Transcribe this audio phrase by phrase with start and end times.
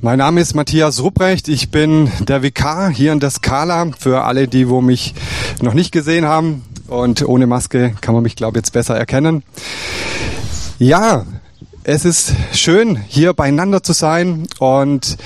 [0.00, 1.48] Mein Name ist Matthias Rupprecht.
[1.48, 5.12] Ich bin der Vikar hier in der Skala für alle, die wo mich
[5.60, 6.62] noch nicht gesehen haben.
[6.86, 9.42] Und ohne Maske kann man mich, glaube ich, jetzt besser erkennen.
[10.78, 11.26] Ja,
[11.82, 15.16] es ist schön, hier beieinander zu sein und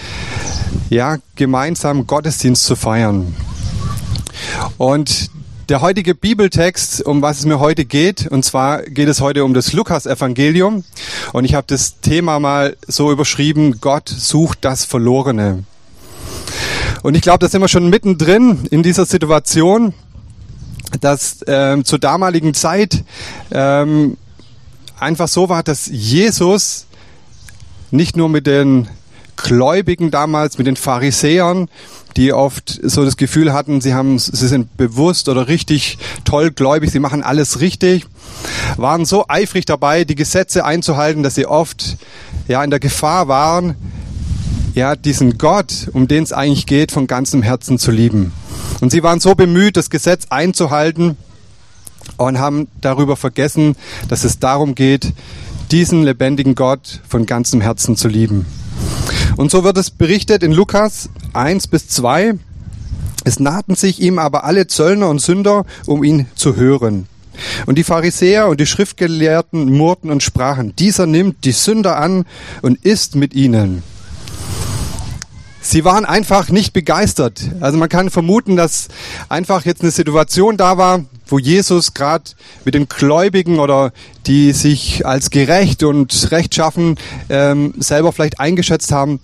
[0.89, 3.35] ja, gemeinsam Gottesdienst zu feiern.
[4.79, 5.31] Und
[5.73, 9.55] der heutige Bibeltext, um was es mir heute geht, und zwar geht es heute um
[9.55, 10.85] das Lukas-Evangelium.
[11.33, 15.65] Und ich habe das Thema mal so überschrieben, Gott sucht das Verlorene.
[17.03, 19.95] Und ich glaube, da sind wir schon mittendrin in dieser Situation,
[21.01, 23.03] dass ähm, zur damaligen Zeit
[23.51, 24.19] ähm,
[25.01, 26.85] einfach so war, dass Jesus
[27.91, 28.89] nicht nur mit den
[29.37, 31.69] Gläubigen damals, mit den Pharisäern,
[32.17, 36.91] die oft so das Gefühl hatten, sie haben, sie sind bewusst oder richtig toll gläubig,
[36.91, 38.07] sie machen alles richtig,
[38.77, 41.97] waren so eifrig dabei, die Gesetze einzuhalten, dass sie oft
[42.49, 43.77] ja in der Gefahr waren,
[44.75, 48.33] ja diesen Gott, um den es eigentlich geht, von ganzem Herzen zu lieben.
[48.81, 51.17] Und sie waren so bemüht, das Gesetz einzuhalten
[52.17, 53.77] und haben darüber vergessen,
[54.09, 55.13] dass es darum geht,
[55.71, 58.47] diesen lebendigen Gott von ganzem Herzen zu lieben.
[59.37, 62.35] Und so wird es berichtet in Lukas 1 bis 2.
[63.25, 67.07] Es nahten sich ihm aber alle Zöllner und Sünder, um ihn zu hören.
[67.67, 72.25] Und die Pharisäer und die Schriftgelehrten murrten und sprachen, dieser nimmt die Sünder an
[72.61, 73.83] und isst mit ihnen.
[75.63, 77.41] Sie waren einfach nicht begeistert.
[77.61, 78.89] Also man kann vermuten, dass
[79.29, 82.25] einfach jetzt eine Situation da war, wo Jesus gerade
[82.65, 83.93] mit den Gläubigen oder
[84.27, 86.97] die sich als gerecht und rechtschaffen
[87.29, 89.19] ähm, selber vielleicht eingeschätzt haben,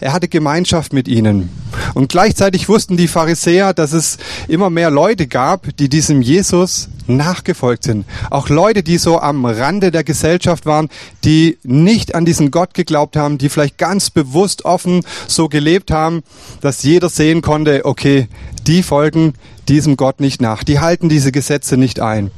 [0.00, 1.48] er hatte Gemeinschaft mit ihnen.
[1.94, 7.84] Und gleichzeitig wussten die Pharisäer, dass es immer mehr Leute gab, die diesem Jesus nachgefolgt
[7.84, 8.04] sind.
[8.30, 10.88] Auch Leute, die so am Rande der Gesellschaft waren,
[11.24, 16.22] die nicht an diesen Gott geglaubt haben, die vielleicht ganz bewusst offen so gelebt haben,
[16.60, 18.28] dass jeder sehen konnte, okay,
[18.66, 19.34] die folgen
[19.68, 20.64] diesem Gott nicht nach.
[20.64, 22.30] Die halten diese Gesetze nicht ein.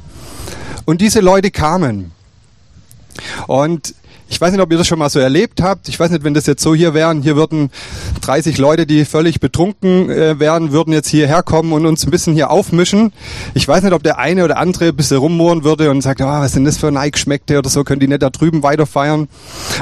[0.85, 2.11] Und diese Leute kamen.
[3.47, 3.95] Und
[4.27, 5.87] ich weiß nicht, ob ihr das schon mal so erlebt habt.
[5.87, 7.69] Ich weiß nicht, wenn das jetzt so hier wären, hier würden
[8.21, 12.33] 30 Leute, die völlig betrunken äh, wären, würden jetzt hierher kommen und uns ein bisschen
[12.33, 13.13] hier aufmischen.
[13.53, 16.25] Ich weiß nicht, ob der eine oder andere ein bisschen rummurren würde und sagt, oh,
[16.25, 19.27] was sind das für Nike-Schmeckte oder so, können die nicht da drüben weiter feiern.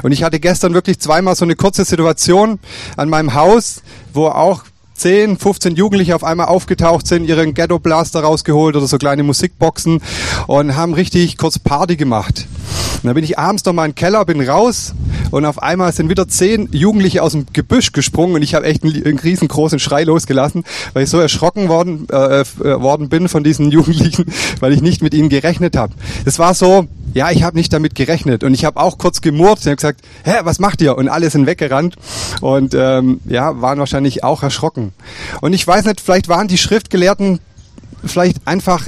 [0.04, 2.60] Und ich hatte gestern wirklich zweimal so eine kurze Situation
[2.98, 3.82] an meinem Haus,
[4.14, 4.64] wo auch
[5.04, 10.02] 10, 15 Jugendliche auf einmal aufgetaucht sind, ihren Ghetto Blaster rausgeholt oder so kleine Musikboxen
[10.48, 12.48] und haben richtig kurz Party gemacht.
[13.04, 14.94] Und dann bin ich abends noch mal in den Keller, bin raus
[15.30, 18.82] und auf einmal sind wieder zehn Jugendliche aus dem Gebüsch gesprungen und ich habe echt
[18.86, 22.46] einen, riesengroßen Schrei losgelassen, weil ich so erschrocken worden, äh, äh
[22.82, 24.26] worden bin von diesen Jugendlichen,
[24.62, 25.92] weil ich nicht mit ihnen gerechnet habe.
[26.24, 28.44] Es war so, ja, ich habe nicht damit gerechnet.
[28.46, 30.98] Und ich habe auch kurz gemurrt und habe gesagt, hä, was macht ihr?
[30.98, 31.96] Und alle sind weggerannt
[32.40, 34.94] und ähm, ja, waren wahrscheinlich auch erschrocken.
[35.42, 37.40] Und ich weiß nicht, vielleicht waren die Schriftgelehrten
[38.06, 38.88] vielleicht einfach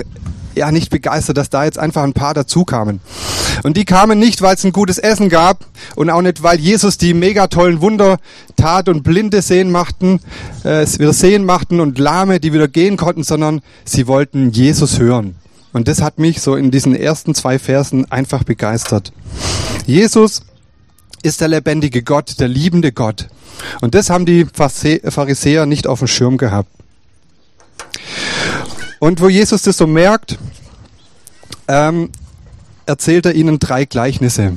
[0.55, 3.01] ja nicht begeistert, dass da jetzt einfach ein paar dazu kamen.
[3.63, 6.97] Und die kamen nicht, weil es ein gutes Essen gab und auch nicht, weil Jesus
[6.97, 8.17] die mega tollen Wunder
[8.55, 10.19] tat und Blinde sehen machten,
[10.63, 15.35] äh, wieder sehen machten und Lahme, die wieder gehen konnten, sondern sie wollten Jesus hören.
[15.73, 19.11] Und das hat mich so in diesen ersten zwei Versen einfach begeistert.
[19.85, 20.43] Jesus
[21.21, 23.27] ist der lebendige Gott, der liebende Gott.
[23.81, 26.69] Und das haben die Pharisäer nicht auf dem Schirm gehabt.
[28.99, 30.37] Und wo Jesus das so merkt,
[31.67, 32.09] ähm,
[32.85, 34.53] erzählt er ihnen drei Gleichnisse.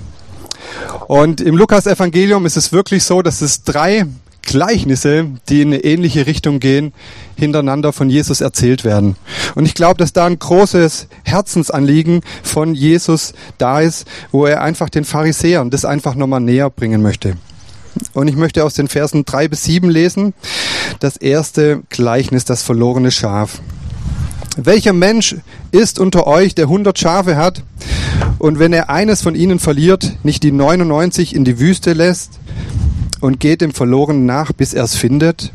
[1.06, 4.06] Und im Lukas-Evangelium ist es wirklich so, dass es drei
[4.42, 6.94] Gleichnisse, die in eine ähnliche Richtung gehen,
[7.36, 9.16] hintereinander von Jesus erzählt werden.
[9.54, 14.88] Und ich glaube, dass da ein großes Herzensanliegen von Jesus da ist, wo er einfach
[14.88, 17.34] den Pharisäern das einfach nochmal näher bringen möchte.
[18.14, 20.32] Und ich möchte aus den Versen drei bis sieben lesen.
[21.00, 23.60] Das erste Gleichnis, das verlorene Schaf.
[24.60, 25.36] Welcher Mensch
[25.70, 27.62] ist unter euch, der hundert Schafe hat,
[28.40, 32.40] und wenn er eines von ihnen verliert, nicht die 99 in die Wüste lässt
[33.20, 35.52] und geht dem Verlorenen nach, bis er es findet.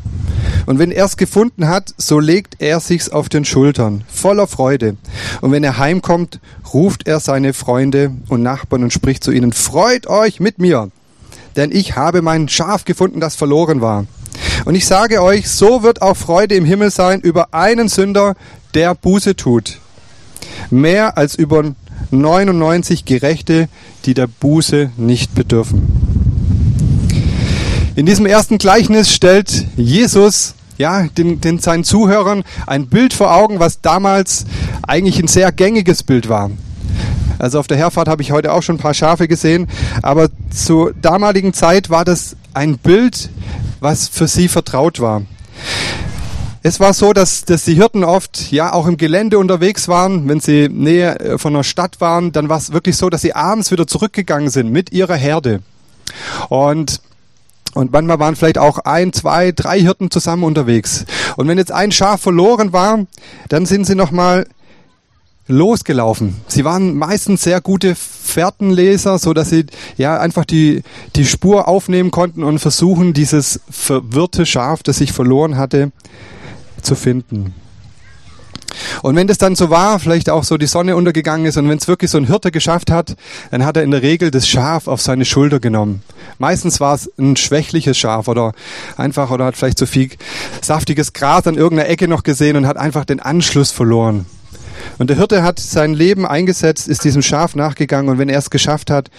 [0.64, 4.96] Und wenn er es gefunden hat, so legt er sich's auf den Schultern, voller Freude.
[5.42, 6.40] Und wenn er heimkommt,
[6.72, 10.90] ruft er seine Freunde und Nachbarn und spricht zu ihnen, freut euch mit mir,
[11.56, 14.06] denn ich habe mein Schaf gefunden, das verloren war.
[14.64, 18.34] Und ich sage euch, so wird auch Freude im Himmel sein über einen Sünder,
[18.74, 19.78] der Buße tut.
[20.70, 21.64] Mehr als über
[22.10, 23.68] 99 Gerechte,
[24.04, 25.82] die der Buße nicht bedürfen.
[27.96, 33.60] In diesem ersten Gleichnis stellt Jesus ja, den, den seinen Zuhörern ein Bild vor Augen,
[33.60, 34.44] was damals
[34.86, 36.50] eigentlich ein sehr gängiges Bild war.
[37.38, 39.68] Also auf der Herfahrt habe ich heute auch schon ein paar Schafe gesehen,
[40.02, 43.28] aber zur damaligen Zeit war das ein Bild,
[43.84, 45.22] was für sie vertraut war.
[46.62, 50.26] Es war so, dass, dass die Hirten oft ja auch im Gelände unterwegs waren.
[50.26, 53.34] Wenn sie näher äh, von einer Stadt waren, dann war es wirklich so, dass sie
[53.34, 55.60] abends wieder zurückgegangen sind mit ihrer Herde.
[56.48, 57.00] Und
[57.74, 61.04] und manchmal waren vielleicht auch ein, zwei, drei Hirten zusammen unterwegs.
[61.36, 63.04] Und wenn jetzt ein Schaf verloren war,
[63.48, 64.46] dann sind sie nochmal
[65.48, 66.36] losgelaufen.
[66.46, 67.96] Sie waren meistens sehr gute
[68.34, 69.66] Fährtenleser, so dass sie
[69.96, 70.82] ja einfach die,
[71.16, 75.92] die Spur aufnehmen konnten und versuchen, dieses verwirrte Schaf, das sich verloren hatte,
[76.82, 77.54] zu finden.
[79.02, 81.78] Und wenn das dann so war, vielleicht auch so die Sonne untergegangen ist und wenn
[81.78, 83.16] es wirklich so ein Hirte geschafft hat,
[83.50, 86.02] dann hat er in der Regel das Schaf auf seine Schulter genommen.
[86.38, 88.52] Meistens war es ein schwächliches Schaf oder
[88.96, 90.10] einfach oder hat vielleicht so viel
[90.60, 94.26] saftiges Gras an irgendeiner Ecke noch gesehen und hat einfach den Anschluss verloren.
[94.98, 98.50] Und der Hirte hat sein Leben eingesetzt, ist diesem Schaf nachgegangen und wenn er es
[98.50, 99.10] geschafft hat,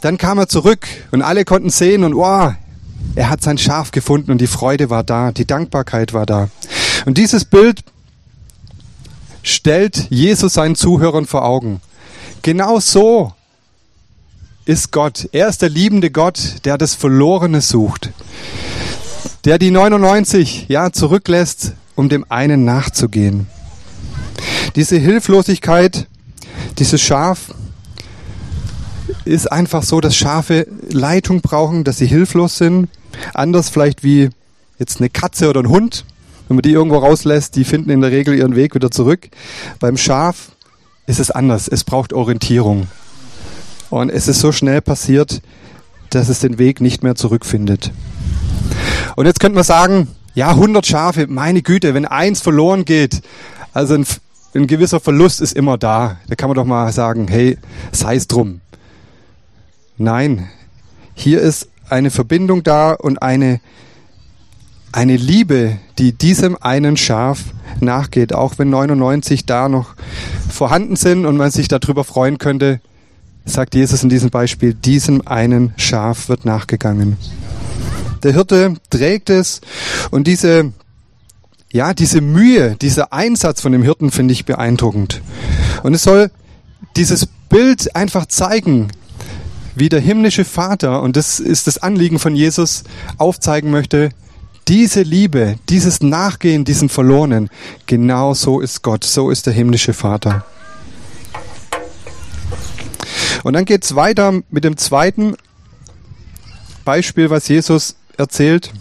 [0.00, 2.54] dann kam er zurück und alle konnten sehen und wow,
[3.14, 6.48] er hat sein Schaf gefunden und die Freude war da, die Dankbarkeit war da.
[7.06, 7.82] Und dieses Bild
[9.42, 11.80] stellt Jesus seinen Zuhörern vor Augen.
[12.42, 13.32] Genau so
[14.64, 15.28] ist Gott.
[15.32, 18.10] Er ist der liebende Gott, der das Verlorene sucht.
[19.44, 23.46] Der die 99 ja zurücklässt, um dem einen nachzugehen.
[24.76, 26.06] Diese Hilflosigkeit,
[26.78, 27.54] dieses Schaf,
[29.24, 32.88] ist einfach so, dass Schafe Leitung brauchen, dass sie hilflos sind.
[33.34, 34.30] Anders vielleicht wie
[34.78, 36.04] jetzt eine Katze oder ein Hund.
[36.46, 39.28] Wenn man die irgendwo rauslässt, die finden in der Regel ihren Weg wieder zurück.
[39.80, 40.52] Beim Schaf
[41.06, 41.68] ist es anders.
[41.68, 42.86] Es braucht Orientierung.
[43.90, 45.42] Und es ist so schnell passiert,
[46.10, 47.92] dass es den Weg nicht mehr zurückfindet.
[49.16, 53.22] Und jetzt könnte man sagen, ja, 100 Schafe, meine Güte, wenn eins verloren geht,
[53.72, 54.06] also ein,
[54.58, 56.18] ein gewisser Verlust ist immer da.
[56.28, 57.58] Da kann man doch mal sagen, hey,
[57.92, 58.60] sei es drum.
[59.96, 60.48] Nein,
[61.14, 63.60] hier ist eine Verbindung da und eine,
[64.92, 67.40] eine Liebe, die diesem einen Schaf
[67.80, 69.94] nachgeht, auch wenn 99 da noch
[70.48, 72.80] vorhanden sind und man sich darüber freuen könnte,
[73.44, 77.16] sagt Jesus in diesem Beispiel, diesem einen Schaf wird nachgegangen.
[78.22, 79.60] Der Hirte trägt es
[80.10, 80.72] und diese
[81.70, 85.20] ja, diese Mühe, dieser Einsatz von dem Hirten finde ich beeindruckend.
[85.82, 86.30] Und es soll
[86.96, 88.88] dieses Bild einfach zeigen,
[89.74, 92.84] wie der himmlische Vater, und das ist das Anliegen von Jesus,
[93.16, 94.10] aufzeigen möchte,
[94.66, 97.48] diese Liebe, dieses Nachgehen diesem Verlorenen,
[97.86, 100.44] genau so ist Gott, so ist der himmlische Vater.
[103.44, 105.36] Und dann geht es weiter mit dem zweiten
[106.84, 108.72] Beispiel, was Jesus erzählt.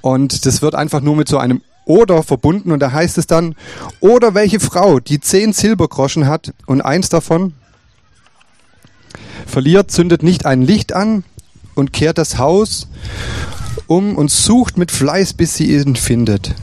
[0.00, 3.56] Und das wird einfach nur mit so einem oder verbunden und da heißt es dann,
[3.98, 7.54] oder welche Frau, die zehn Silbergroschen hat und eins davon
[9.46, 11.24] verliert, zündet nicht ein Licht an
[11.74, 12.86] und kehrt das Haus
[13.88, 16.54] um und sucht mit Fleiß, bis sie ihn findet.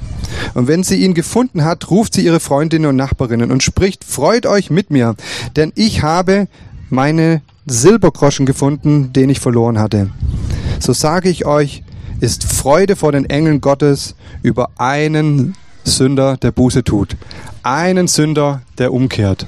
[0.54, 4.45] Und wenn sie ihn gefunden hat, ruft sie ihre Freundinnen und Nachbarinnen und spricht, freut
[4.45, 5.16] euch mit mir,
[5.56, 6.48] denn ich habe
[6.90, 10.10] meine Silbergroschen gefunden, den ich verloren hatte.
[10.80, 11.83] So sage ich euch,
[12.19, 17.16] ist Freude vor den Engeln Gottes über einen Sünder, der Buße tut.
[17.64, 19.48] Einen Sünder, der umkehrt.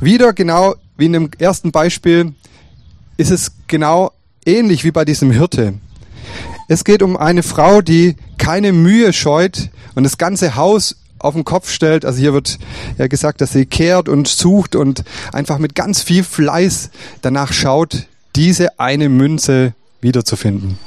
[0.00, 2.34] Wieder genau wie in dem ersten Beispiel
[3.16, 4.12] ist es genau
[4.46, 5.74] ähnlich wie bei diesem Hirte.
[6.68, 11.44] Es geht um eine Frau, die keine Mühe scheut und das ganze Haus auf den
[11.44, 12.04] Kopf stellt.
[12.04, 12.58] Also hier wird
[12.98, 16.90] ja gesagt, dass sie kehrt und sucht und einfach mit ganz viel Fleiß
[17.22, 18.06] danach schaut,
[18.36, 20.78] diese eine Münze wiederzufinden.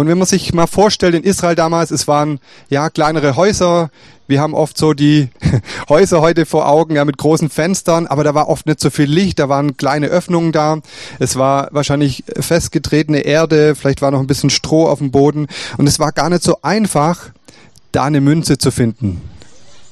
[0.00, 2.40] Und wenn man sich mal vorstellt, in Israel damals, es waren
[2.70, 3.90] ja kleinere Häuser.
[4.28, 5.28] Wir haben oft so die
[5.90, 9.10] Häuser heute vor Augen, ja, mit großen Fenstern, aber da war oft nicht so viel
[9.10, 10.78] Licht, da waren kleine Öffnungen da.
[11.18, 15.86] Es war wahrscheinlich festgetretene Erde, vielleicht war noch ein bisschen Stroh auf dem Boden und
[15.86, 17.28] es war gar nicht so einfach,
[17.92, 19.20] da eine Münze zu finden.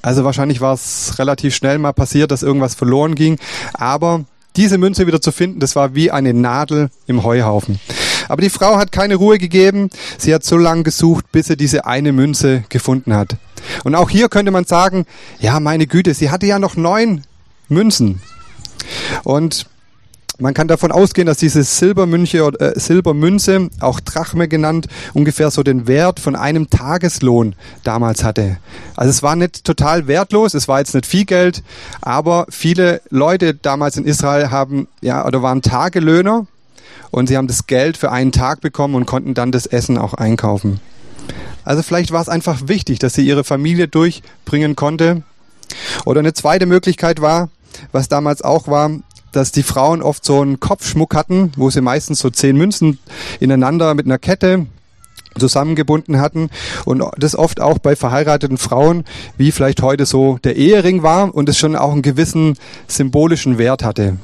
[0.01, 3.39] Also wahrscheinlich war es relativ schnell mal passiert, dass irgendwas verloren ging,
[3.75, 4.25] aber
[4.57, 7.79] diese Münze wieder zu finden, das war wie eine Nadel im Heuhaufen.
[8.29, 9.91] Aber die Frau hat keine Ruhe gegeben.
[10.19, 13.37] Sie hat so lange gesucht, bis sie diese eine Münze gefunden hat.
[13.85, 15.07] Und auch hier könnte man sagen,
[15.41, 17.25] ja, meine Güte, sie hatte ja noch neun
[17.69, 18.21] Münzen.
[19.25, 19.67] Und
[20.41, 25.89] man kann davon ausgehen, dass diese Silbermünche, äh, Silbermünze, auch Drachme genannt, ungefähr so den
[25.89, 28.59] Wert von einem Tageslohn damals hatte.
[28.95, 31.65] Also es war nicht total wertlos, es war jetzt nicht viel Geld,
[32.01, 36.47] aber viele Leute damals in Israel haben, ja, oder waren Tagelöhner
[37.11, 40.15] und sie haben das Geld für einen Tag bekommen und konnten dann das Essen auch
[40.15, 40.81] einkaufen.
[41.65, 45.23] Also vielleicht war es einfach wichtig, dass sie ihre Familie durchbringen konnte.
[46.07, 47.51] Oder eine zweite Möglichkeit war,
[47.93, 48.91] was damals auch war,
[49.33, 52.99] dass die Frauen oft so einen Kopfschmuck hatten, wo sie meistens so zehn Münzen
[53.41, 54.67] ineinander mit einer Kette
[55.39, 56.51] zusammengebunden hatten
[56.85, 59.05] und das oft auch bei verheirateten Frauen,
[59.37, 62.57] wie vielleicht heute so der Ehering war und es schon auch einen gewissen
[62.89, 64.17] symbolischen Wert hatte.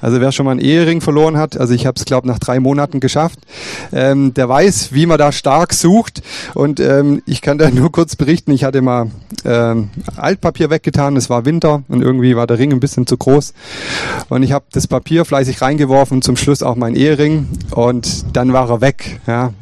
[0.00, 2.60] Also wer schon mal einen Ehering verloren hat, also ich habe es glaube nach drei
[2.60, 3.38] Monaten geschafft,
[3.92, 6.22] ähm, der weiß, wie man da stark sucht.
[6.54, 9.10] Und ähm, ich kann da nur kurz berichten, ich hatte mal
[9.44, 13.54] ähm, Altpapier weggetan, es war Winter und irgendwie war der Ring ein bisschen zu groß.
[14.28, 18.70] Und ich habe das Papier fleißig reingeworfen zum Schluss auch mein Ehering und dann war
[18.70, 19.20] er weg.
[19.26, 19.52] Ja.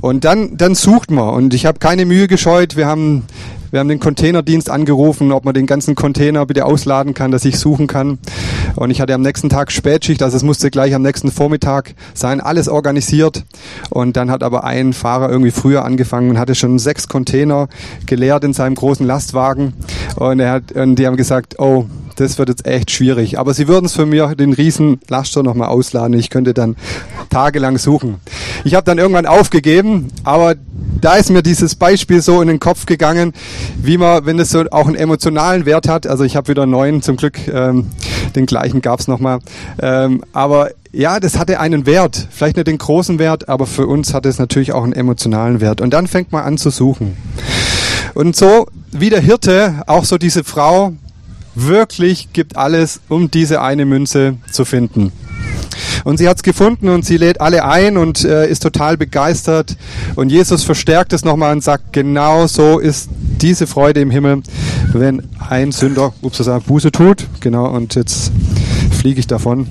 [0.00, 1.34] Und dann, dann sucht man.
[1.34, 2.76] Und ich habe keine Mühe gescheut.
[2.76, 3.24] Wir haben
[3.70, 7.56] wir haben den Containerdienst angerufen, ob man den ganzen Container bitte ausladen kann, dass ich
[7.56, 8.18] suchen kann.
[8.74, 12.40] Und ich hatte am nächsten Tag Spätschicht, also es musste gleich am nächsten Vormittag sein,
[12.40, 13.44] alles organisiert.
[13.88, 17.68] Und dann hat aber ein Fahrer irgendwie früher angefangen und hatte schon sechs Container
[18.06, 19.74] geleert in seinem großen Lastwagen.
[20.16, 21.86] Und, er hat, und die haben gesagt, oh,
[22.20, 23.38] das wird jetzt echt schwierig.
[23.38, 26.18] Aber sie würden es für mich den riesen Laster nochmal ausladen.
[26.18, 26.76] Ich könnte dann
[27.30, 28.16] tagelang suchen.
[28.64, 30.54] Ich habe dann irgendwann aufgegeben, aber
[31.00, 33.32] da ist mir dieses Beispiel so in den Kopf gegangen,
[33.82, 37.00] wie man, wenn es so auch einen emotionalen Wert hat, also ich habe wieder neun,
[37.00, 37.86] zum Glück ähm,
[38.34, 39.38] den gleichen gab's nochmal,
[39.80, 44.12] ähm, aber ja, das hatte einen Wert, vielleicht nicht den großen Wert, aber für uns
[44.12, 45.80] hat es natürlich auch einen emotionalen Wert.
[45.80, 47.16] Und dann fängt man an zu suchen.
[48.14, 50.92] Und so wie der Hirte, auch so diese Frau,
[51.54, 55.12] wirklich gibt alles, um diese eine Münze zu finden.
[56.04, 59.76] Und sie hat es gefunden und sie lädt alle ein und äh, ist total begeistert.
[60.16, 64.42] Und Jesus verstärkt es nochmal und sagt, genau so ist diese Freude im Himmel,
[64.92, 67.26] wenn ein Sünder, ups, Buße tut.
[67.40, 68.32] Genau, und jetzt
[68.98, 69.66] fliege ich davon.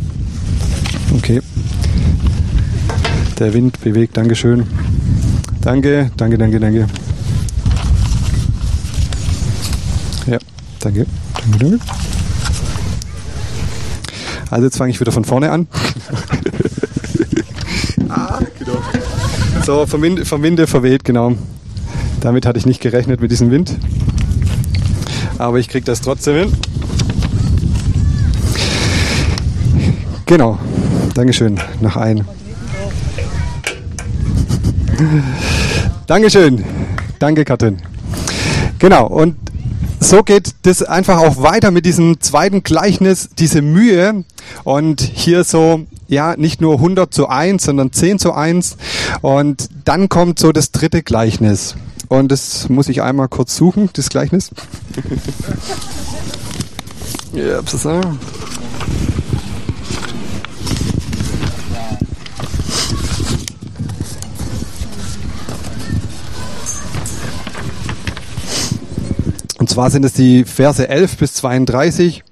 [1.17, 1.41] Okay.
[3.39, 4.67] Der Wind bewegt, Dankeschön.
[5.61, 6.87] Danke, danke, danke, danke.
[10.27, 10.37] Ja,
[10.79, 11.05] danke.
[14.51, 15.67] Also jetzt fange ich wieder von vorne an.
[18.09, 18.81] ah, genau.
[19.65, 21.35] So, vom, Wind, vom Winde verweht, genau.
[22.21, 23.77] Damit hatte ich nicht gerechnet mit diesem Wind.
[25.37, 26.53] Aber ich kriege das trotzdem hin.
[30.25, 30.59] Genau.
[31.13, 31.59] Dankeschön.
[31.81, 32.25] Noch ein.
[36.07, 36.63] Dankeschön.
[37.19, 37.77] Danke, Katrin.
[38.79, 39.07] Genau.
[39.07, 39.35] Und
[39.99, 44.23] so geht das einfach auch weiter mit diesem zweiten Gleichnis, diese Mühe.
[44.63, 48.77] Und hier so, ja, nicht nur 100 zu 1, sondern 10 zu 1.
[49.21, 51.75] Und dann kommt so das dritte Gleichnis.
[52.07, 54.49] Und das muss ich einmal kurz suchen, das Gleichnis.
[57.33, 57.61] ja,
[69.69, 72.23] Und zwar sind es die Verse 11 bis 32.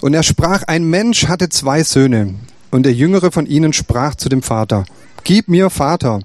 [0.00, 2.34] Und er sprach, ein Mensch hatte zwei Söhne.
[2.72, 4.84] Und der jüngere von ihnen sprach zu dem Vater,
[5.22, 6.22] Gib mir, Vater,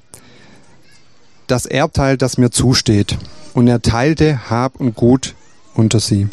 [1.46, 3.20] das Erbteil, das mir zusteht.
[3.54, 5.36] Und er teilte Hab und Gut
[5.76, 6.28] unter sie.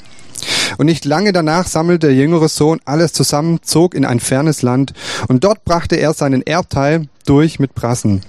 [0.78, 4.94] Und nicht lange danach sammelte der jüngere Sohn alles zusammen, zog in ein fernes Land,
[5.28, 8.22] und dort brachte er seinen Erbteil durch mit Brassen.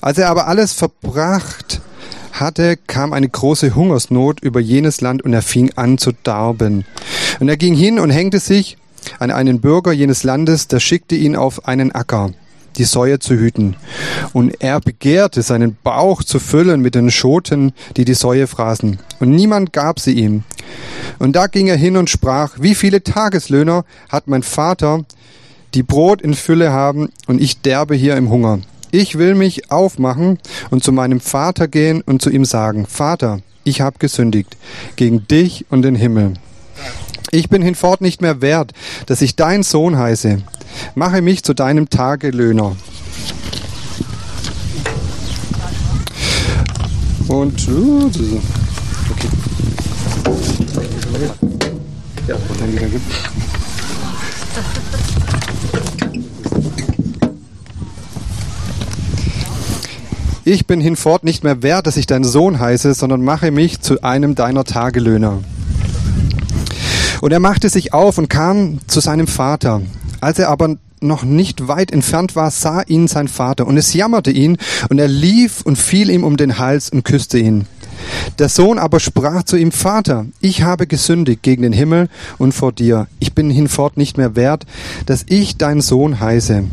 [0.00, 1.82] Als er aber alles verbracht
[2.32, 6.84] hatte, kam eine große Hungersnot über jenes Land und er fing an zu darben.
[7.40, 8.76] Und er ging hin und hängte sich
[9.18, 12.30] an einen Bürger jenes Landes, der schickte ihn auf einen Acker,
[12.76, 13.76] die Säue zu hüten.
[14.32, 18.98] Und er begehrte, seinen Bauch zu füllen mit den Schoten, die die Säue fraßen.
[19.20, 20.44] Und niemand gab sie ihm.
[21.18, 25.04] Und da ging er hin und sprach, wie viele Tageslöhner hat mein Vater,
[25.74, 28.60] die Brot in Fülle haben, und ich derbe hier im Hunger.
[28.94, 30.38] Ich will mich aufmachen
[30.70, 34.58] und zu meinem Vater gehen und zu ihm sagen, Vater, ich habe gesündigt
[34.96, 36.34] gegen dich und den Himmel.
[37.30, 38.72] Ich bin hinfort nicht mehr wert,
[39.06, 40.42] dass ich dein Sohn heiße.
[40.94, 42.76] Mache mich zu deinem Tagelöhner.
[47.28, 48.10] Und uh,
[49.10, 49.30] okay.
[52.28, 53.00] Ja, danke, danke.
[60.44, 64.02] Ich bin hinfort nicht mehr wert, dass ich dein Sohn heiße, sondern mache mich zu
[64.02, 65.38] einem deiner Tagelöhner.
[67.20, 69.82] Und er machte sich auf und kam zu seinem Vater.
[70.20, 74.32] Als er aber noch nicht weit entfernt war, sah ihn sein Vater und es jammerte
[74.32, 74.56] ihn
[74.88, 77.66] und er lief und fiel ihm um den Hals und küsste ihn.
[78.40, 82.08] Der Sohn aber sprach zu ihm, Vater, ich habe gesündigt gegen den Himmel
[82.38, 83.06] und vor dir.
[83.20, 84.66] Ich bin hinfort nicht mehr wert,
[85.06, 86.64] dass ich dein Sohn heiße.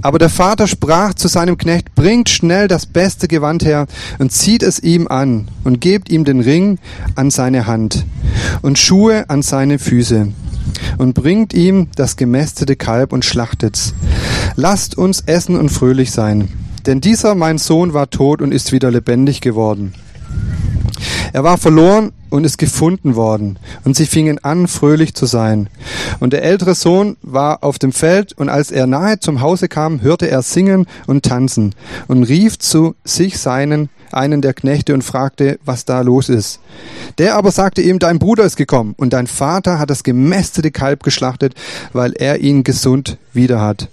[0.00, 3.86] Aber der Vater sprach zu seinem Knecht, bringt schnell das beste Gewand her
[4.18, 6.78] und zieht es ihm an und gebt ihm den Ring
[7.16, 8.04] an seine Hand
[8.62, 10.28] und Schuhe an seine Füße
[10.98, 13.94] und bringt ihm das gemästete Kalb und schlachtet's.
[14.56, 16.48] Lasst uns essen und fröhlich sein.
[16.86, 19.94] Denn dieser mein Sohn war tot und ist wieder lebendig geworden.
[21.32, 23.58] Er war verloren und ist gefunden worden.
[23.84, 25.68] Und sie fingen an, fröhlich zu sein.
[26.20, 30.02] Und der ältere Sohn war auf dem Feld, und als er nahe zum Hause kam,
[30.02, 31.74] hörte er singen und tanzen
[32.06, 36.60] und rief zu sich seinen, einen der Knechte und fragte, was da los ist.
[37.18, 41.02] Der aber sagte ihm, dein Bruder ist gekommen, und dein Vater hat das gemästete Kalb
[41.02, 41.54] geschlachtet,
[41.92, 43.88] weil er ihn gesund wieder hat.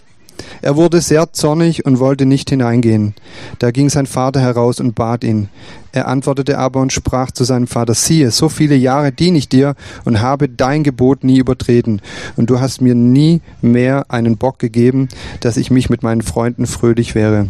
[0.61, 3.13] Er wurde sehr zornig und wollte nicht hineingehen.
[3.59, 5.49] Da ging sein Vater heraus und bat ihn.
[5.91, 9.75] Er antwortete aber und sprach zu seinem Vater, siehe, so viele Jahre diene ich dir
[10.03, 12.01] und habe dein Gebot nie übertreten.
[12.35, 15.07] Und du hast mir nie mehr einen Bock gegeben,
[15.39, 17.47] dass ich mich mit meinen Freunden fröhlich wäre.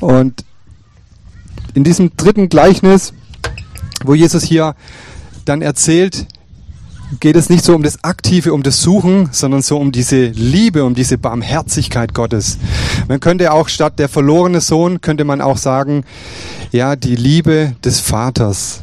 [0.00, 0.44] Und
[1.74, 3.12] in diesem dritten Gleichnis,
[4.04, 4.74] wo Jesus hier
[5.44, 6.26] dann erzählt,
[7.20, 10.84] geht es nicht so um das Aktive, um das Suchen, sondern so um diese Liebe,
[10.84, 12.58] um diese Barmherzigkeit Gottes.
[13.08, 16.04] Man könnte auch statt der verlorene Sohn, könnte man auch sagen,
[16.72, 18.80] ja, die Liebe des Vaters.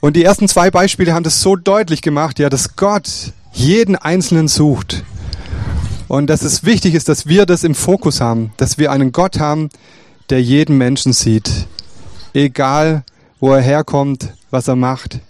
[0.00, 4.48] Und die ersten zwei Beispiele haben das so deutlich gemacht, ja, dass Gott jeden Einzelnen
[4.48, 5.02] sucht.
[6.08, 9.40] Und dass es wichtig ist, dass wir das im Fokus haben, dass wir einen Gott
[9.40, 9.70] haben,
[10.28, 11.66] der jeden Menschen sieht.
[12.34, 13.02] Egal,
[13.40, 15.20] wo er herkommt, was er macht,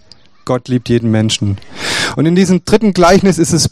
[0.44, 1.58] Gott liebt jeden Menschen.
[2.16, 3.70] Und in diesem dritten Gleichnis ist es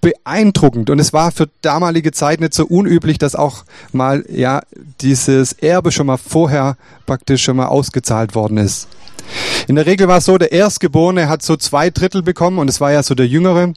[0.00, 4.60] beeindruckend und es war für damalige Zeit nicht so unüblich, dass auch mal ja
[5.00, 8.86] dieses Erbe schon mal vorher praktisch schon mal ausgezahlt worden ist.
[9.66, 12.82] In der Regel war es so, der Erstgeborene hat so zwei Drittel bekommen und es
[12.82, 13.72] war ja so der Jüngere.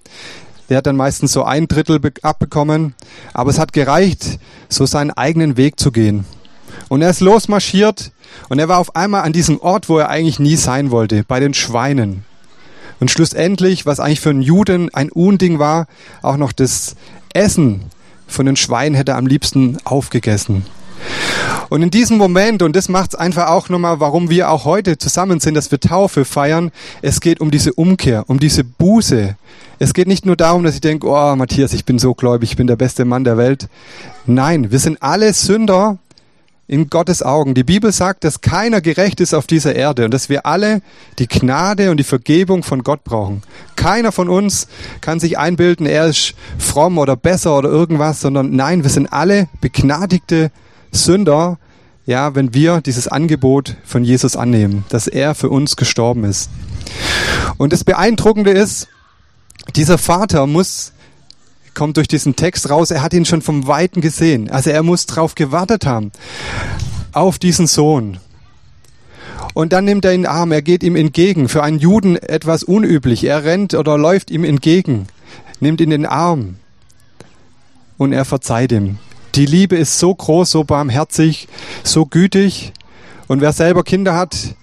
[0.70, 2.94] Der hat dann meistens so ein Drittel abbekommen,
[3.34, 6.26] aber es hat gereicht, so seinen eigenen Weg zu gehen.
[6.90, 8.12] Und er ist losmarschiert
[8.50, 11.40] und er war auf einmal an diesem Ort, wo er eigentlich nie sein wollte, bei
[11.40, 12.24] den Schweinen.
[13.00, 15.88] Und schlussendlich, was eigentlich für einen Juden ein Unding war,
[16.22, 16.96] auch noch das
[17.34, 17.84] Essen
[18.28, 20.66] von den Schweinen hätte er am liebsten aufgegessen.
[21.70, 24.98] Und in diesem Moment, und das macht es einfach auch nochmal, warum wir auch heute
[24.98, 29.36] zusammen sind, dass wir Taufe feiern, es geht um diese Umkehr, um diese Buße.
[29.80, 32.58] Es geht nicht nur darum, dass ich denke, oh Matthias, ich bin so gläubig, ich
[32.58, 33.68] bin der beste Mann der Welt.
[34.26, 35.98] Nein, wir sind alle Sünder
[36.68, 37.54] in Gottes Augen.
[37.54, 40.82] Die Bibel sagt, dass keiner gerecht ist auf dieser Erde und dass wir alle
[41.18, 43.42] die Gnade und die Vergebung von Gott brauchen.
[43.76, 44.68] Keiner von uns
[45.00, 49.48] kann sich einbilden, er ist fromm oder besser oder irgendwas, sondern nein, wir sind alle
[49.62, 50.52] begnadigte
[50.92, 51.58] Sünder,
[52.06, 56.50] ja, wenn wir dieses Angebot von Jesus annehmen, dass er für uns gestorben ist.
[57.58, 58.88] Und das Beeindruckende ist,
[59.76, 60.94] dieser Vater muss
[61.78, 64.50] kommt durch diesen Text raus, er hat ihn schon vom Weiten gesehen.
[64.50, 66.12] Also er muss drauf gewartet haben,
[67.14, 68.18] auf diesen Sohn.
[69.54, 71.48] Und dann nimmt er ihn in den Arm, er geht ihm entgegen.
[71.50, 73.24] Für einen Juden etwas unüblich.
[73.24, 75.08] Er rennt oder läuft ihm entgegen,
[75.60, 76.56] nimmt ihn in den Arm
[77.98, 78.98] und er verzeiht ihm.
[79.36, 81.48] Die Liebe ist so groß, so barmherzig,
[81.84, 82.74] so gütig.
[83.28, 84.56] Und wer selber Kinder hat,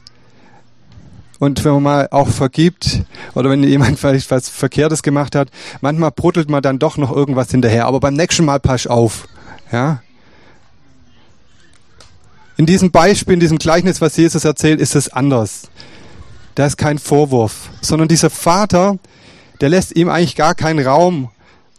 [1.44, 3.02] und wenn man mal auch vergibt
[3.35, 5.48] oder wenn jemand vielleicht was Verkehrtes gemacht hat,
[5.80, 7.87] manchmal bruttelt man dann doch noch irgendwas hinterher.
[7.87, 9.28] Aber beim nächsten Mal pass auf.
[9.70, 10.02] Ja?
[12.57, 15.68] In diesem Beispiel, in diesem Gleichnis, was Jesus erzählt, ist es anders.
[16.54, 18.98] Da ist kein Vorwurf, sondern dieser Vater,
[19.61, 21.30] der lässt ihm eigentlich gar keinen Raum,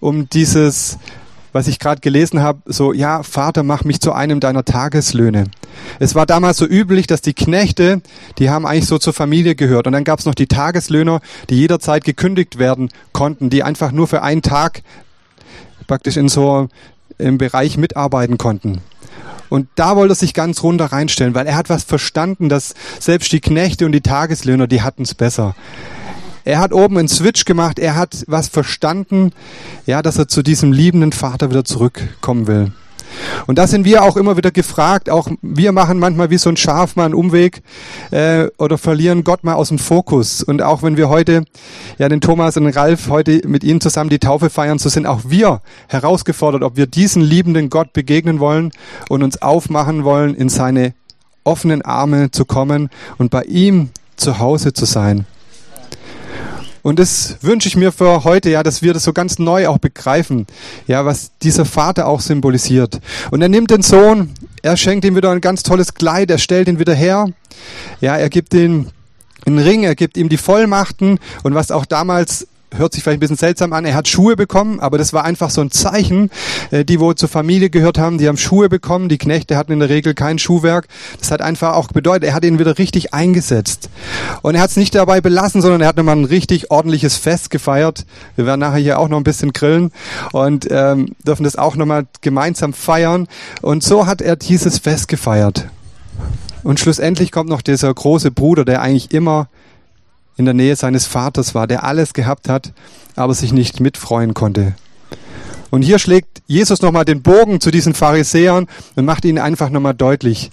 [0.01, 0.97] um dieses
[1.55, 5.45] was ich gerade gelesen habe, so, ja, Vater, mach mich zu einem deiner Tageslöhne.
[5.99, 8.01] Es war damals so üblich, dass die Knechte,
[8.37, 9.87] die haben eigentlich so zur Familie gehört.
[9.87, 14.07] Und dann gab es noch die Tageslöhner, die jederzeit gekündigt werden konnten, die einfach nur
[14.07, 14.81] für einen Tag
[15.87, 16.67] praktisch in so
[17.17, 18.81] im Bereich mitarbeiten konnten.
[19.49, 23.31] Und da wollte er sich ganz runter reinstellen, weil er hat was verstanden, dass selbst
[23.31, 25.55] die Knechte und die Tageslöhner, die hatten es besser.
[26.43, 29.31] Er hat oben einen Switch gemacht, er hat was verstanden,
[29.85, 32.71] ja, dass er zu diesem liebenden Vater wieder zurückkommen will.
[33.47, 36.57] Und da sind wir auch immer wieder gefragt, auch wir machen manchmal wie so ein
[36.57, 37.61] Schaf mal einen Umweg
[38.11, 40.43] äh, oder verlieren Gott mal aus dem Fokus.
[40.43, 41.45] Und auch wenn wir heute,
[41.97, 45.05] ja den Thomas und den Ralf heute mit ihnen zusammen die Taufe feiern, so sind
[45.05, 48.71] auch wir herausgefordert, ob wir diesen liebenden Gott begegnen wollen
[49.09, 50.93] und uns aufmachen wollen, in seine
[51.43, 55.25] offenen Arme zu kommen und bei ihm zu Hause zu sein.
[56.85, 59.79] Und das wünsche ich mir für heute, ja, dass wir das so ganz neu auch
[59.79, 60.45] begreifen,
[60.85, 62.99] ja, was dieser Vater auch symbolisiert.
[63.31, 64.29] Und er nimmt den Sohn,
[64.61, 67.25] er schenkt ihm wieder ein ganz tolles Kleid, er stellt ihn wieder her,
[68.01, 68.89] ja, er gibt ihm
[69.47, 73.19] einen Ring, er gibt ihm die Vollmachten und was auch damals hört sich vielleicht ein
[73.19, 73.85] bisschen seltsam an.
[73.85, 76.29] Er hat Schuhe bekommen, aber das war einfach so ein Zeichen.
[76.71, 79.09] Äh, die, wo zur Familie gehört haben, die haben Schuhe bekommen.
[79.09, 80.87] Die Knechte hatten in der Regel kein Schuhwerk.
[81.19, 83.89] Das hat einfach auch bedeutet, er hat ihn wieder richtig eingesetzt.
[84.41, 87.49] Und er hat es nicht dabei belassen, sondern er hat nochmal ein richtig ordentliches Fest
[87.49, 88.05] gefeiert.
[88.35, 89.91] Wir werden nachher hier auch noch ein bisschen grillen
[90.31, 93.27] und ähm, dürfen das auch nochmal gemeinsam feiern.
[93.61, 95.67] Und so hat er dieses Fest gefeiert.
[96.63, 99.49] Und schlussendlich kommt noch dieser große Bruder, der eigentlich immer
[100.37, 102.73] in der Nähe seines Vaters war, der alles gehabt hat,
[103.15, 104.75] aber sich nicht mitfreuen konnte.
[105.71, 109.93] Und hier schlägt Jesus nochmal den Bogen zu diesen Pharisäern und macht ihnen einfach nochmal
[109.93, 110.51] deutlich,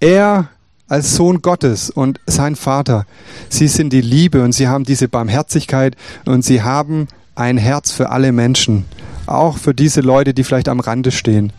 [0.00, 0.48] er
[0.88, 3.06] als Sohn Gottes und sein Vater,
[3.48, 8.10] sie sind die Liebe und sie haben diese Barmherzigkeit und sie haben ein Herz für
[8.10, 8.86] alle Menschen,
[9.26, 11.52] auch für diese Leute, die vielleicht am Rande stehen.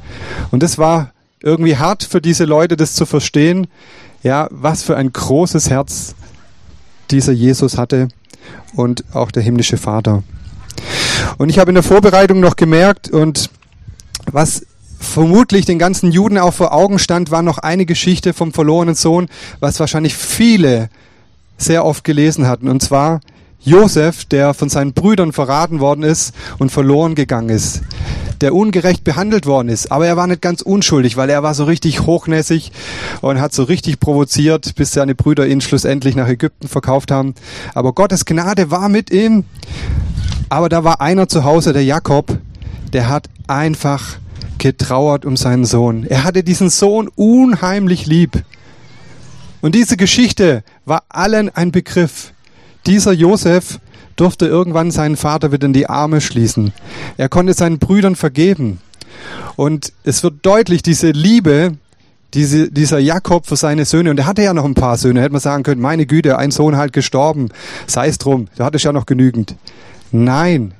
[0.51, 3.67] Und es war irgendwie hart für diese Leute, das zu verstehen,
[4.21, 6.13] ja, was für ein großes Herz
[7.11, 8.07] dieser Jesus hatte
[8.75, 10.23] und auch der himmlische Vater.
[11.37, 13.49] Und ich habe in der Vorbereitung noch gemerkt und
[14.31, 14.65] was
[14.99, 19.27] vermutlich den ganzen Juden auch vor Augen stand, war noch eine Geschichte vom verlorenen Sohn,
[19.59, 20.89] was wahrscheinlich viele
[21.57, 22.67] sehr oft gelesen hatten.
[22.67, 23.21] Und zwar
[23.63, 27.81] Josef, der von seinen Brüdern verraten worden ist und verloren gegangen ist
[28.41, 29.91] der ungerecht behandelt worden ist.
[29.91, 32.71] Aber er war nicht ganz unschuldig, weil er war so richtig hochnäsig
[33.21, 37.35] und hat so richtig provoziert, bis seine Brüder ihn schlussendlich nach Ägypten verkauft haben.
[37.73, 39.45] Aber Gottes Gnade war mit ihm.
[40.49, 42.37] Aber da war einer zu Hause, der Jakob,
[42.91, 44.17] der hat einfach
[44.57, 46.05] getrauert um seinen Sohn.
[46.05, 48.43] Er hatte diesen Sohn unheimlich lieb.
[49.61, 52.33] Und diese Geschichte war allen ein Begriff.
[52.85, 53.79] Dieser Josef
[54.15, 56.73] durfte irgendwann seinen Vater wieder in die Arme schließen.
[57.17, 58.79] Er konnte seinen Brüdern vergeben.
[59.55, 61.77] Und es wird deutlich, diese Liebe,
[62.33, 65.33] diese, dieser Jakob für seine Söhne, und er hatte ja noch ein paar Söhne, hätte
[65.33, 67.49] man sagen können, meine Güte, ein Sohn halt gestorben,
[67.87, 69.55] sei es drum, du hattest ja noch genügend.
[70.11, 70.73] Nein,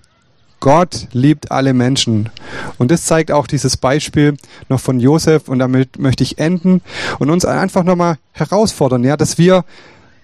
[0.59, 2.29] Gott liebt alle Menschen.
[2.77, 4.37] Und das zeigt auch dieses Beispiel
[4.69, 6.81] noch von Josef, und damit möchte ich enden
[7.19, 9.65] und uns einfach nochmal herausfordern, ja, dass wir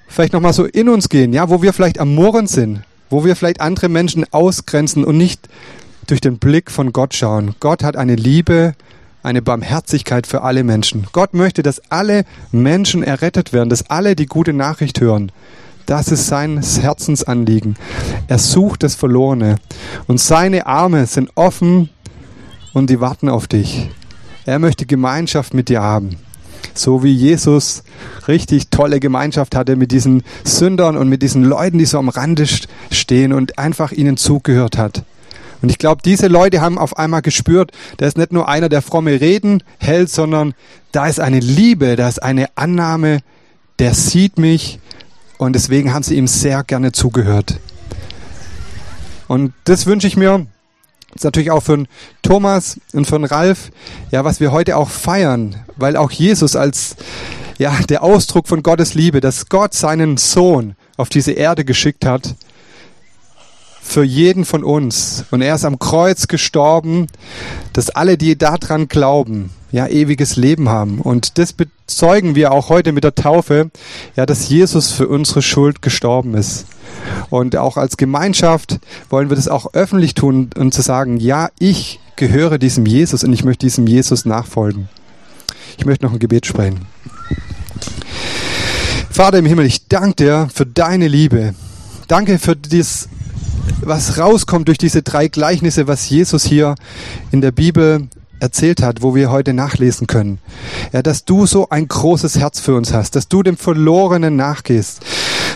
[0.07, 3.35] vielleicht nochmal so in uns gehen, ja, wo wir vielleicht am Murren sind, wo wir
[3.35, 5.47] vielleicht andere Menschen ausgrenzen und nicht
[6.07, 7.55] durch den Blick von Gott schauen.
[7.59, 8.73] Gott hat eine Liebe,
[9.23, 11.07] eine Barmherzigkeit für alle Menschen.
[11.11, 15.31] Gott möchte, dass alle Menschen errettet werden, dass alle die gute Nachricht hören.
[15.85, 17.75] Das ist sein Herzensanliegen.
[18.27, 19.57] Er sucht das Verlorene.
[20.05, 21.89] Und seine Arme sind offen
[22.73, 23.89] und die warten auf dich.
[24.45, 26.17] Er möchte Gemeinschaft mit dir haben
[26.73, 27.83] so wie Jesus
[28.27, 32.45] richtig tolle Gemeinschaft hatte mit diesen Sündern und mit diesen Leuten, die so am Rande
[32.91, 35.03] stehen und einfach ihnen zugehört hat.
[35.61, 38.81] Und ich glaube, diese Leute haben auf einmal gespürt, da ist nicht nur einer, der
[38.81, 40.53] fromme Reden hält, sondern
[40.91, 43.19] da ist eine Liebe, da ist eine Annahme,
[43.79, 44.79] der sieht mich
[45.37, 47.59] und deswegen haben sie ihm sehr gerne zugehört.
[49.27, 50.45] Und das wünsche ich mir
[51.15, 51.85] ist natürlich auch für
[52.21, 53.71] Thomas und von Ralf,
[54.11, 56.95] ja, was wir heute auch feiern, weil auch Jesus als
[57.57, 62.35] ja, der Ausdruck von Gottes Liebe, dass Gott seinen Sohn auf diese Erde geschickt hat,
[63.81, 65.25] für jeden von uns.
[65.31, 67.07] Und er ist am Kreuz gestorben,
[67.73, 70.99] dass alle, die daran glauben, ja, ewiges Leben haben.
[70.99, 73.71] Und das bezeugen wir auch heute mit der Taufe,
[74.15, 76.65] ja, dass Jesus für unsere Schuld gestorben ist.
[77.29, 81.99] Und auch als Gemeinschaft wollen wir das auch öffentlich tun und zu sagen, ja, ich
[82.15, 84.89] gehöre diesem Jesus und ich möchte diesem Jesus nachfolgen.
[85.77, 86.85] Ich möchte noch ein Gebet sprechen.
[89.09, 91.53] Vater im Himmel, ich danke dir für deine Liebe.
[92.07, 93.09] Danke für das,
[93.81, 96.75] was rauskommt durch diese drei Gleichnisse, was Jesus hier
[97.31, 98.07] in der Bibel
[98.39, 100.39] erzählt hat, wo wir heute nachlesen können.
[100.93, 105.01] Ja, dass du so ein großes Herz für uns hast, dass du dem Verlorenen nachgehst,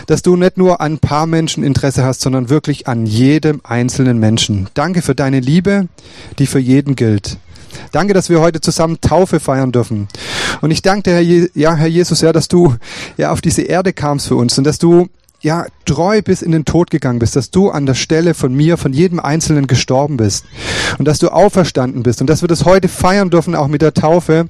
[0.06, 4.18] dass du nicht nur an ein paar Menschen Interesse hast, sondern wirklich an jedem einzelnen
[4.18, 4.68] Menschen.
[4.74, 5.88] Danke für deine Liebe,
[6.38, 7.38] die für jeden gilt.
[7.90, 10.08] Danke, dass wir heute zusammen Taufe feiern dürfen.
[10.60, 12.74] Und ich danke dir, Herr, Je ja, Herr Jesus, ja, dass du
[13.16, 15.08] ja auf diese Erde kamst für uns und dass du
[15.42, 18.76] ja, treu bis in den Tod gegangen bist, dass du an der Stelle von mir,
[18.76, 20.44] von jedem Einzelnen gestorben bist
[20.98, 23.92] und dass du auferstanden bist und dass wir das heute feiern dürfen, auch mit der
[23.92, 24.48] Taufe,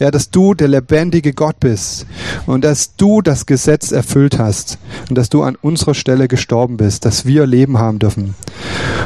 [0.00, 2.06] ja, dass du der lebendige Gott bist
[2.46, 4.78] und dass du das Gesetz erfüllt hast
[5.08, 8.34] und dass du an unserer Stelle gestorben bist, dass wir Leben haben dürfen.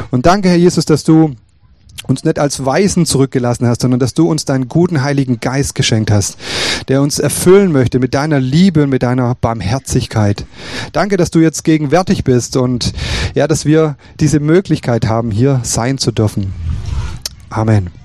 [0.09, 1.35] Und danke, Herr Jesus, dass du
[2.05, 6.11] uns nicht als Weisen zurückgelassen hast, sondern dass du uns deinen guten Heiligen Geist geschenkt
[6.11, 6.37] hast,
[6.87, 10.45] der uns erfüllen möchte mit deiner Liebe und mit deiner Barmherzigkeit.
[10.93, 12.93] Danke, dass du jetzt gegenwärtig bist und
[13.33, 16.53] ja, dass wir diese Möglichkeit haben, hier sein zu dürfen.
[17.49, 17.96] Amen.